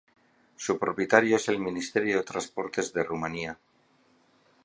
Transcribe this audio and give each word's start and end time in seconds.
Su 0.55 0.79
propietario 0.79 1.35
es 1.35 1.47
el 1.49 1.59
Ministerio 1.59 2.17
de 2.17 2.23
Transportes 2.23 2.91
de 2.91 3.03
Rumanía. 3.03 3.59